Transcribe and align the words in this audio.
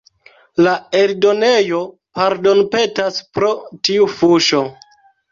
La 0.67 0.71
eldonejo 0.99 1.81
pardonpetas 2.19 3.19
pro 3.35 3.51
tiu 3.89 4.09
fuŝo. 4.15 4.63